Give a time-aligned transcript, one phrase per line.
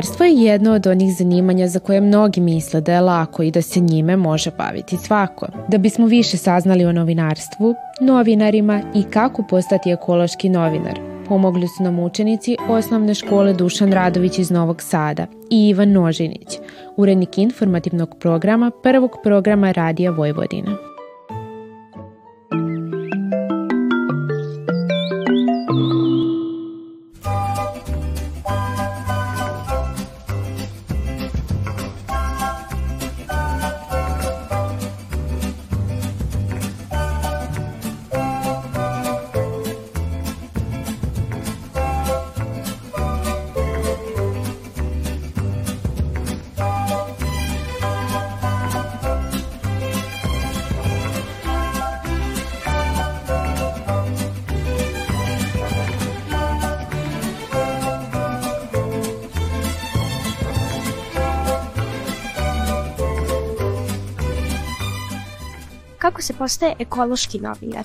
[0.00, 3.62] Novinarstvo je jedno od onih zanimanja za koje mnogi misle da je lako i da
[3.62, 5.46] se njime može baviti svako.
[5.68, 11.98] Da bismo više saznali o novinarstvu, novinarima i kako postati ekološki novinar, pomogli su nam
[11.98, 16.58] učenici osnovne škole Dušan Radović iz Novog Sada i Ivan Nožinić,
[16.96, 20.89] urednik informativnog programa prvog programa Radija Vojvodina.
[66.20, 67.84] Kako se postaje ekološki novinar?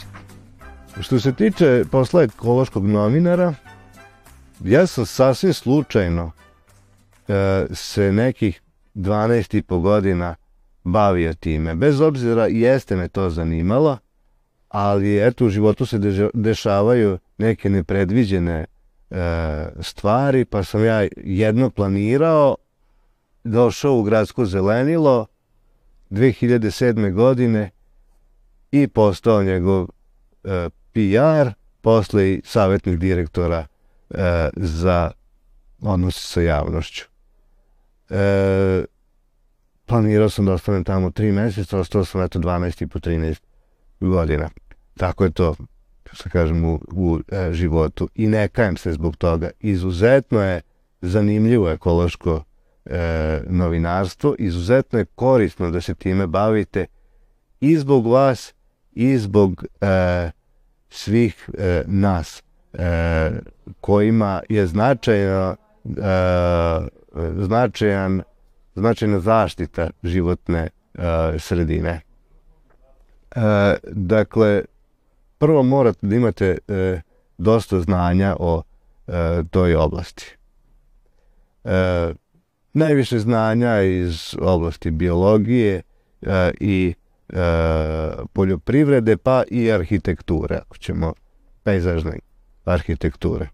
[1.01, 3.53] Što se tiče posla ekološkog novinara,
[4.63, 6.31] ja sam sasvim slučajno
[7.27, 8.61] e, se nekih
[8.95, 10.35] 12 i po godina
[10.83, 11.75] bavio time.
[11.75, 13.97] Bez obzira jeste me to zanimalo,
[14.69, 15.99] ali eto u životu se
[16.33, 18.65] dešavaju neke nepredviđene
[19.11, 19.17] e,
[19.79, 22.55] stvari, pa sam ja jedno planirao,
[23.43, 25.25] došao u gradsko zelenilo
[26.11, 27.13] 2007.
[27.13, 27.74] godine
[28.81, 29.87] i postao njegov
[30.43, 33.65] e, PR, posle i savjetnik direktora
[34.09, 35.11] e, za
[35.81, 37.05] odnose sa javnošću.
[38.09, 38.85] E,
[39.85, 43.39] planirao sam da ostanem tamo tri meseca, ostao sam eto 12 i po 13
[43.99, 44.49] godina.
[44.97, 45.55] Tako je to,
[46.11, 48.09] što kažem, u, u e, životu.
[48.15, 49.49] I ne kajem se zbog toga.
[49.59, 50.61] Izuzetno je
[51.01, 52.43] zanimljivo ekološko
[52.85, 56.85] e, novinarstvo, izuzetno je korisno da se time bavite
[57.59, 58.53] i zbog vas
[58.95, 60.31] i zbog e,
[60.89, 63.31] svih e, nas e,
[63.81, 65.95] kojima je značajno e,
[67.37, 68.21] značajan
[68.75, 70.99] značajna zaštita životne e,
[71.39, 72.01] sredine.
[73.35, 73.41] E,
[73.91, 74.63] dakle,
[75.37, 77.01] prvo morate da imate e,
[77.37, 78.63] dosta znanja o
[79.07, 80.37] e, toj oblasti.
[81.63, 82.13] E,
[82.73, 85.81] najviše znanja iz oblasti biologije
[86.21, 86.93] e, i
[87.29, 87.37] e,
[88.33, 91.13] poljoprivrede pa i arhitekture, ako ćemo
[91.63, 92.19] pejzažne
[92.65, 93.47] arhitekture.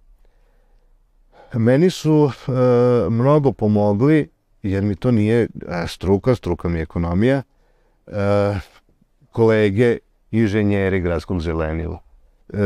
[1.54, 2.52] Meni su e,
[3.09, 4.30] mnogo pomogli,
[4.64, 5.48] jer mi to nije e,
[5.88, 7.44] struka, struka mi je ekonomija,
[8.08, 8.14] e,
[9.32, 9.98] kolege
[10.32, 12.00] inženjeri gradskog zelenila.
[12.53, 12.58] E,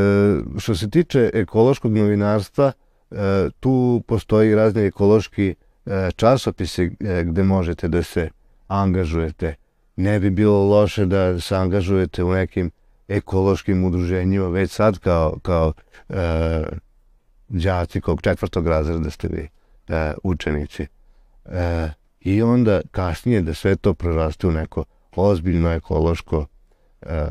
[0.58, 2.72] što se tiče ekološkog novinarstva,
[3.12, 3.16] e,
[3.60, 5.56] tu postoji razni ekološki
[5.86, 8.30] e, časopise e, gde možete da se
[8.68, 9.56] angažujete
[9.96, 12.72] ne bi bilo loše da se angažujete u nekim
[13.08, 15.74] ekološkim udruženjima već sad kao, kao
[16.10, 16.64] e,
[17.48, 19.50] đaci kog četvrtog razreda ste vi
[19.88, 20.88] e, učenici.
[21.46, 21.90] E,
[22.20, 24.84] I onda kasnije da sve to preraste u neko
[25.16, 26.46] ozbiljno ekološko
[27.02, 27.26] e,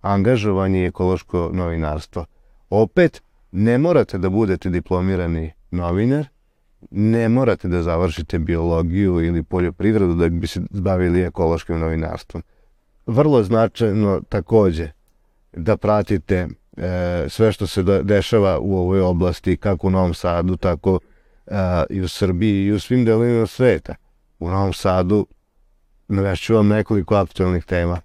[0.00, 2.24] angažovanje i ekološko novinarstvo.
[2.70, 3.22] Opet,
[3.52, 6.26] ne morate da budete diplomirani novinar,
[6.90, 12.42] ne morate da završite biologiju ili poljoprivredu da bi se bavili ekološkim novinarstvom.
[13.06, 14.90] Vrlo značajno takođe
[15.52, 20.98] da pratite e, sve što se dešava u ovoj oblasti, kako u Novom Sadu, tako
[21.46, 21.54] e,
[21.90, 23.94] i u Srbiji i u svim delovima sveta.
[24.38, 25.26] U Novom Sadu
[26.08, 28.00] navešću vam nekoliko aktualnih tema.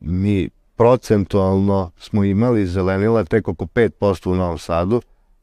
[0.00, 5.02] Mi procentualno smo imali zelenila tek oko 5% u Novom Sadu,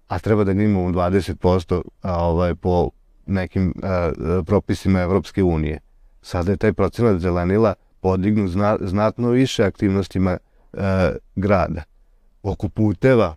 [0.09, 2.89] a treba da imamo 20% a, ovaj, po
[3.25, 4.11] nekim a,
[4.45, 5.79] propisima Evropske unije.
[6.21, 10.37] Sada je taj procenat zelenila podignut zna, znatno više aktivnostima
[10.73, 11.83] a, grada.
[12.43, 13.35] Oko puteva,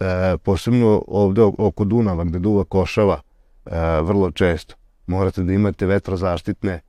[0.00, 3.20] a, posebno ovde oko Dunava gde duva košava
[3.64, 4.74] a, vrlo često,
[5.06, 6.80] morate da imate vetrozaštitne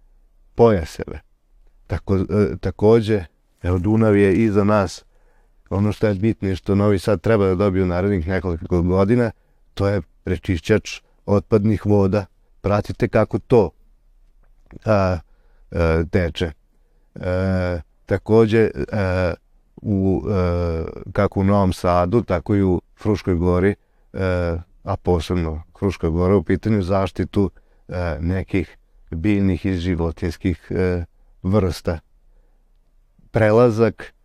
[0.56, 1.20] pojaseve.
[1.88, 3.26] Tako, a, takođe,
[3.64, 5.07] evo Dunav je iza nas
[5.70, 9.32] ono što je bitno što Novi Sad treba da dobije u narednih nekoliko godina,
[9.74, 12.26] to je prečišćač otpadnih voda.
[12.62, 13.70] Pratite kako to
[14.86, 15.18] a,
[15.72, 16.52] a, teče.
[17.16, 19.34] E, takođe, a,
[19.82, 23.76] u, a, kako u Novom Sadu, tako i u Fruškoj gori,
[24.14, 27.52] a, a posebno Fruška gora u pitanju zaštitu
[27.88, 28.78] a, nekih
[29.12, 31.04] biljnih i životinskih a,
[31.44, 32.00] vrsta.
[33.32, 34.17] Prelazak e,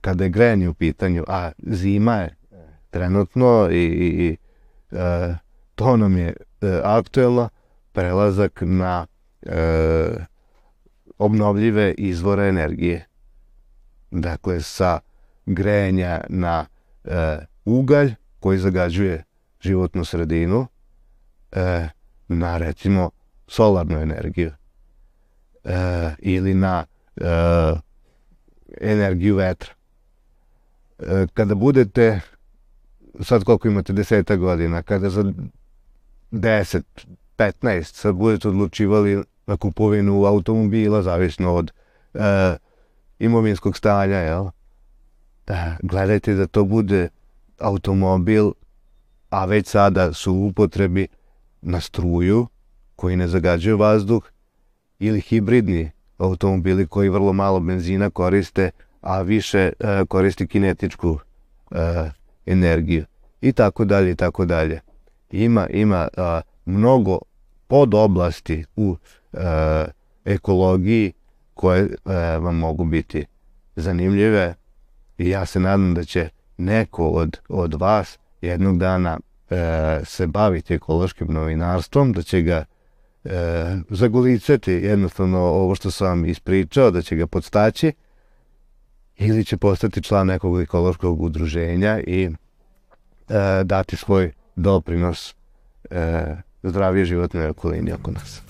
[0.00, 2.38] kada je grejanje u pitanju, a zima je
[2.90, 4.36] trenutno i, i
[4.90, 5.34] e,
[5.74, 6.28] to nam je
[6.60, 7.48] e, aktuelno
[7.92, 9.06] prelazak na
[9.42, 10.10] e,
[11.18, 13.06] obnovljive izvore energije.
[14.10, 15.00] Dakle, sa
[15.46, 16.66] grejenja na
[17.04, 19.24] e, ugalj koji zagađuje
[19.60, 20.66] životnu sredinu
[21.52, 21.88] e,
[22.28, 23.10] na recimo
[23.46, 24.50] solarnu energiju
[25.64, 25.74] e,
[26.18, 26.84] ili na
[27.16, 27.24] e,
[28.80, 29.70] energiju vetra.
[30.98, 32.20] E, kada budete,
[33.20, 35.32] sad koliko imate deseta godina, kada za
[36.32, 36.82] 10,
[37.38, 41.72] 15 sad budete odlučivali na kupovinu automobila, zavisno od
[42.14, 42.56] e,
[43.18, 44.46] imovinskog stanja, jel?
[45.46, 47.08] Da, gledajte da to bude
[47.58, 48.50] automobil,
[49.30, 51.08] a već sada su u upotrebi
[51.62, 52.46] na struju,
[52.96, 54.30] koji ne zagađuje vazduh,
[54.98, 58.70] ili hibridni automobili koji vrlo malo benzina koriste,
[59.00, 61.18] a više e, koristi kinetičku
[61.70, 62.10] e,
[62.46, 63.04] energiju
[63.40, 64.80] i tako dalje i tako dalje.
[65.30, 67.18] Ima ima a, mnogo
[67.66, 68.96] podoblasti u
[69.32, 69.38] e,
[70.24, 71.12] ekologiji
[71.54, 71.88] koje e,
[72.38, 73.24] vam mogu biti
[73.76, 74.54] zanimljive
[75.18, 79.18] i ja se nadam da će neko od, od vas jednog dana
[79.50, 82.64] e, se baviti ekološkim novinarstvom, da će ga
[83.24, 83.30] e,
[83.90, 87.92] zagulicati jednostavno ovo što sam ispričao, da će ga podstaći
[89.16, 92.30] ili će postati član nekog ekološkog udruženja i e,
[93.64, 95.34] dati svoj doprinos
[95.90, 98.42] e, zdravije životnoj okolini oko nas.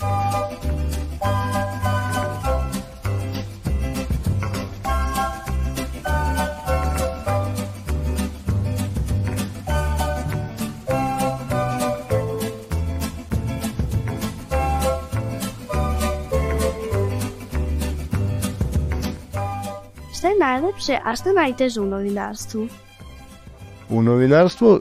[20.41, 22.69] Najlepše, a šta najteže u novinarstvu?
[23.89, 24.81] U novinarstvu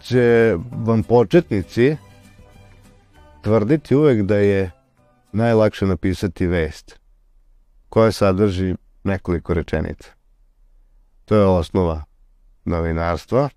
[0.00, 1.96] će vam početnici
[3.42, 4.70] tvrditi uvek da je
[5.32, 6.98] najlakše napisati vest
[7.88, 10.08] koja sadrži nekoliko rečenica.
[11.24, 12.04] To je osnova
[12.64, 13.48] novinarstva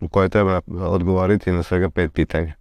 [0.00, 2.54] u kojoj treba odgovoriti na svega pet pitanja.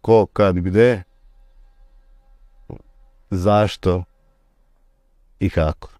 [0.00, 1.02] Ko, kad, gde,
[3.30, 4.04] zašto
[5.40, 5.90] i kako.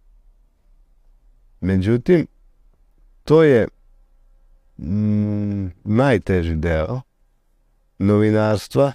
[1.61, 2.27] Međutim,
[3.25, 3.69] to je
[4.79, 7.01] mm, najteži deo
[7.99, 8.93] novinarstva,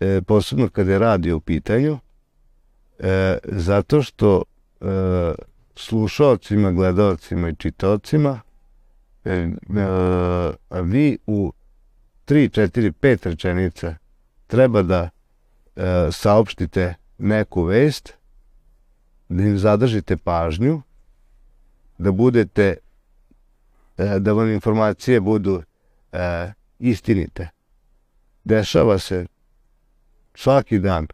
[0.00, 1.98] e, posebno kada je radio u pitanju,
[2.98, 4.42] e, zato što
[4.80, 4.84] e,
[5.76, 8.40] slušalcima, gledalcima i čitaocima
[9.24, 11.52] e, e, vi u
[12.26, 13.94] 3, 4, 5 rečenica
[14.46, 15.10] treba da
[16.12, 18.14] saopštite neku vest,
[19.28, 20.82] da im zadržite pažnju,
[21.98, 22.76] da budete,
[23.96, 25.62] e, da vam informacije budu
[26.12, 27.48] e, istinite.
[28.44, 29.26] Dešava se
[30.34, 31.06] svaki dan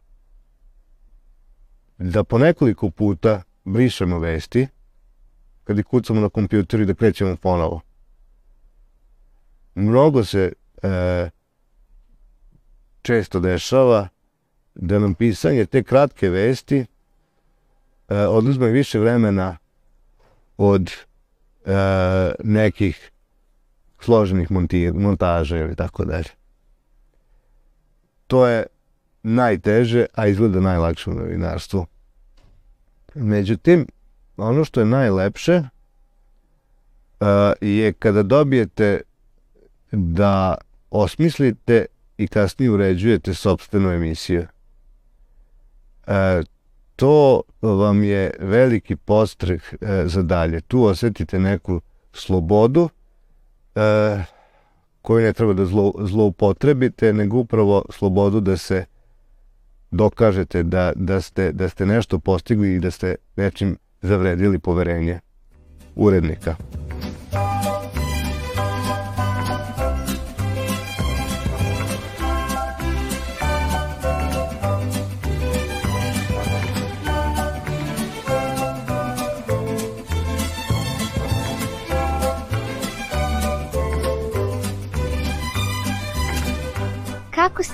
[1.97, 4.67] da po nekoliko puta brišemo vesti,
[5.63, 7.81] kad ih kucamo na kompjuter i da krećemo ponovo.
[9.75, 11.29] Mnogo se e,
[13.01, 14.07] često dešava
[14.75, 16.85] da nam pisanje te kratke vesti
[18.09, 19.57] e, oduzme više vremena
[20.57, 20.91] od
[21.65, 21.73] e,
[22.43, 23.11] nekih
[23.99, 26.29] složenih montir, montaža ili tako dalje.
[28.27, 28.65] To je
[29.23, 31.85] najteže, a izgleda najlakše u novinarstvu.
[33.15, 33.87] Međutim,
[34.37, 35.61] ono što je najlepše
[37.21, 37.27] uh,
[37.61, 39.01] je kada dobijete
[39.91, 40.55] da
[40.89, 41.85] osmislite
[42.17, 44.45] i kasnije uređujete sobstvenu emisiju.
[46.07, 46.45] Uh,
[46.95, 50.61] to vam je veliki postreh uh, za dalje.
[50.61, 51.81] Tu osetite neku
[52.13, 52.89] slobodu
[53.75, 54.21] uh,
[55.01, 58.85] koju ne treba da zlo, zloupotrebite, nego upravo slobodu da se
[59.91, 65.19] dokažete da, da, ste, da ste nešto postigli i da ste nečim zavredili poverenje
[65.95, 66.55] urednika.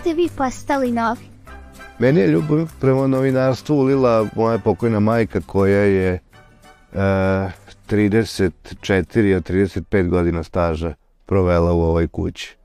[0.08, 1.26] Ste vi postali novi?
[2.00, 6.20] Meni je ljubav prema novinarstvu ulila moja pokojna majka koja je e,
[7.90, 10.94] 34 od 35 godina staža
[11.26, 12.58] provela u ovoj kući.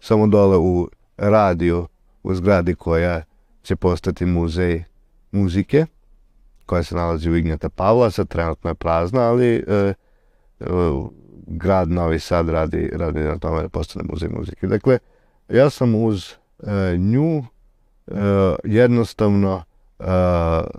[0.00, 1.88] Samo dole u radiju
[2.22, 3.22] u zgradi koja
[3.62, 4.84] će postati muzej
[5.32, 5.86] muzike
[6.66, 9.94] koja se nalazi u Ignjata Pavla, sad trenutno je prazna, ali e, e,
[11.46, 14.66] grad Novi Sad radi, radi na tome da postane muzej muzike.
[14.66, 14.98] Dakle,
[15.48, 16.39] ja sam uz
[16.98, 18.12] nju e,
[18.64, 19.62] jednostavno
[19.98, 20.04] e,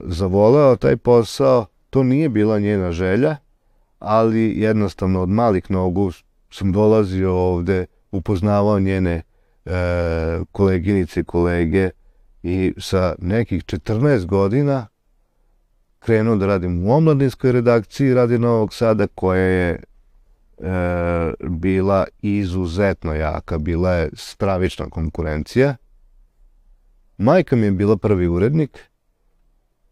[0.03, 3.35] zavoleo taj posao, to nije bila njena želja,
[3.99, 6.11] ali jednostavno od malih nogu
[6.51, 9.21] sam dolazio ovde, upoznavao njene
[9.65, 9.71] e,
[10.51, 11.89] koleginice i kolege
[12.43, 14.87] i sa nekih 14 godina
[15.99, 19.83] krenuo da radim u omladinskoj redakciji Radi Novog Sada koja je
[20.61, 25.75] e, bila izuzetno jaka, bila je stravična konkurencija.
[27.17, 28.79] Majka mi je bila prvi urednik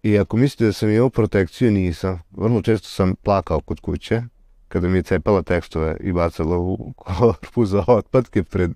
[0.04, 2.22] i ako mislite da sam imao protekciju, nisam.
[2.32, 4.22] Vrlo često sam plakao kod kuće
[4.68, 8.72] kada mi je cepala tekstove i bacala u korpu za otpadke pred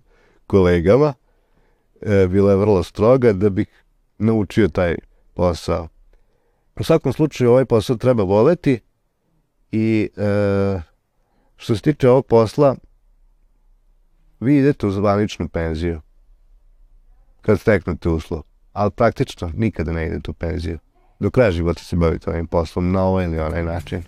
[0.47, 1.13] kolegama.
[2.01, 3.67] E, bila je vrlo stroga da bih
[4.17, 4.95] naučio taj
[5.33, 5.87] posao.
[6.75, 8.79] U svakom slučaju ovaj posao treba voleti
[9.71, 10.81] i e,
[11.63, 12.75] što se tiče ovog posla,
[14.39, 16.01] vi idete u zvaničnu penziju
[17.41, 18.41] kad steknete uslov,
[18.73, 20.79] ali praktično nikada ne idete u penziju.
[21.19, 24.03] Do kraja života se bavite ovim poslom na ovaj ili onaj način.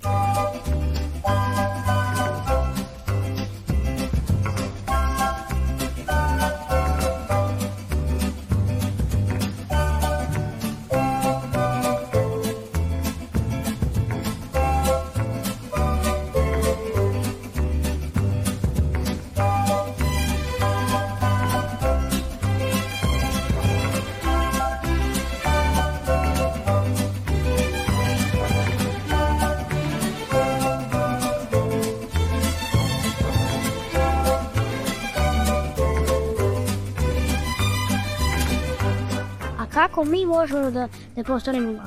[39.75, 41.83] Kako mi možemo da, da postanemo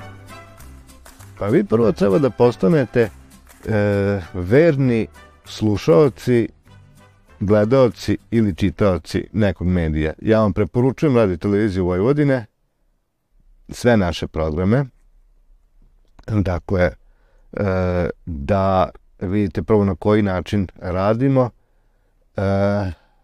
[1.39, 3.11] Pa vi prvo treba da postanete e,
[4.33, 5.07] verni
[5.45, 6.49] slušaoci,
[7.41, 10.13] gledaoci ili čitaoci nekog medija.
[10.23, 12.47] Ja vam preporučujem radi televiziju Vojvodine,
[13.69, 14.85] sve naše programe,
[16.27, 16.95] dakle, e,
[18.27, 18.91] da
[19.21, 21.51] vidite prvo na koji način radimo,
[22.37, 22.41] e,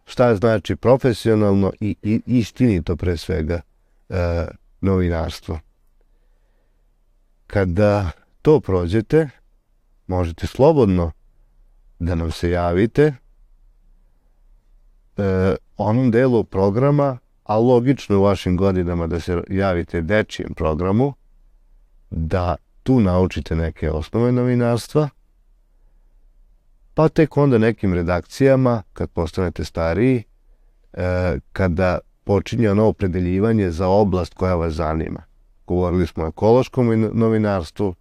[0.04, 3.60] šta znači profesionalno i, i istinito pre svega
[4.14, 4.46] e,
[4.80, 5.58] novinarstvo.
[7.46, 8.10] Kada
[8.42, 9.28] to prođete,
[10.06, 11.12] možete slobodno
[11.98, 13.02] da nam se javite
[15.16, 21.14] e, onom delu programa, a logično u vašim godinama da se javite dečijem programu,
[22.10, 25.08] da tu naučite neke osnove novinarstva,
[26.94, 30.24] pa tek onda nekim redakcijama, kad postanete stariji,
[30.92, 35.22] e, kada počinje ono opredeljivanje za oblast koja vas zanima.
[35.66, 37.94] Govorili smo o ekološkom novinarstvu,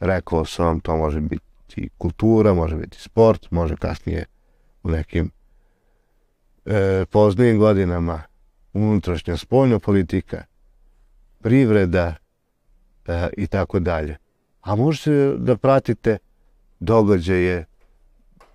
[0.00, 4.24] rekao sam vam, to može biti kultura, može biti sport, može kasnije
[4.82, 5.30] u nekim
[6.64, 8.22] e, poznijim godinama
[8.72, 10.44] unutrašnja spoljna politika,
[11.40, 12.14] privreda
[13.06, 14.16] e, i tako dalje.
[14.60, 16.18] A možete da pratite
[16.80, 17.64] događaje,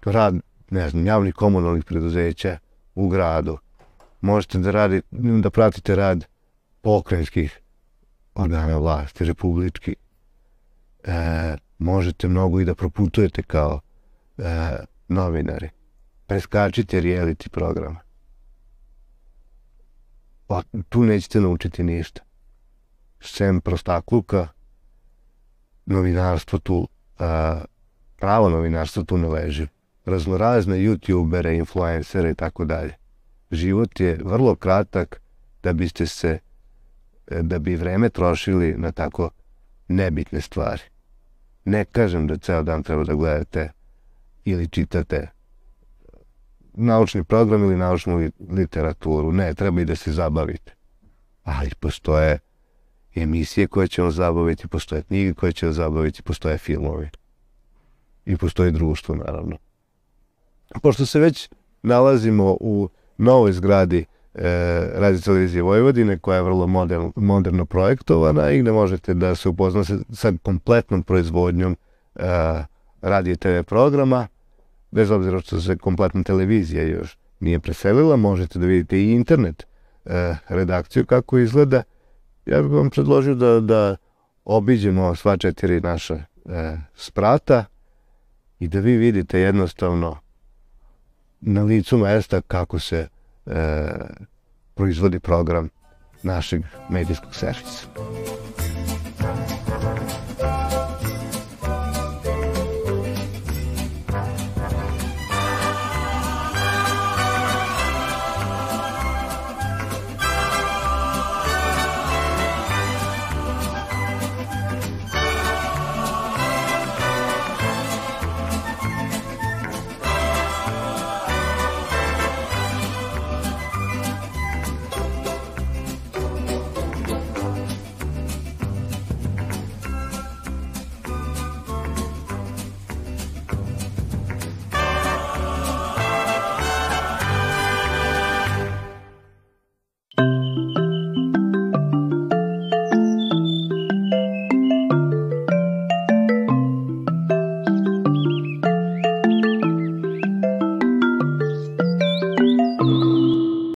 [0.05, 0.35] rad,
[0.69, 2.57] ne znam, javnih komunalnih preduzeća
[2.95, 3.57] u gradu,
[4.23, 5.01] možete da, radi,
[5.41, 6.25] da pratite rad
[6.81, 7.59] pokrajinskih
[8.35, 9.95] organa vlasti, republički.
[11.03, 11.13] E,
[11.77, 13.79] možete mnogo i da proputujete kao
[14.37, 14.43] e,
[15.07, 15.69] novinari.
[16.25, 17.99] Preskačite reality programa.
[20.47, 22.21] Pa tu nećete naučiti ništa.
[23.21, 24.47] Sem prostakluka,
[25.85, 26.87] novinarstvo tu,
[27.19, 27.61] a,
[28.15, 29.67] pravo novinarstvo tu ne leži.
[30.05, 33.02] Raznorazne youtubere, influencere i tako dalje
[33.53, 35.21] život je vrlo kratak
[35.63, 36.39] da biste se,
[37.27, 39.29] da bi vreme trošili na tako
[39.87, 40.81] nebitne stvari.
[41.65, 43.71] Ne kažem da ceo dan treba da gledate
[44.45, 45.27] ili čitate
[46.73, 49.31] naučni program ili naučnu literaturu.
[49.31, 50.73] Ne, treba i da se zabavite.
[51.43, 52.39] Ali postoje
[53.15, 57.09] emisije koje će vam zabaviti, postoje knjige koje će vam zabaviti, postoje filmovi.
[58.25, 59.57] I postoji društvo, naravno.
[60.81, 61.49] Pošto se već
[61.83, 62.89] nalazimo u
[63.23, 64.41] novoj zgradi e,
[64.93, 69.97] radio televizije Vojvodine koja je vrlo modern, moderno projektovana i gde možete da se upoznate
[70.13, 71.77] sa kompletnom proizvodnjom
[72.15, 72.19] e,
[73.01, 74.27] radio TV programa
[74.91, 79.67] bez obzira što se kompletna televizija još nije preselila, možete da vidite i internet
[80.05, 81.83] e, redakciju kako izgleda.
[82.45, 83.95] Ja bih vam predložio da, da
[84.45, 86.23] obiđemo sva četiri naša e,
[86.95, 87.65] sprata
[88.59, 90.17] i da vi vidite jednostavno
[91.41, 93.07] na licu mesta kako se
[94.73, 95.69] proizvodi program
[96.23, 97.87] našeg medijskog servisa.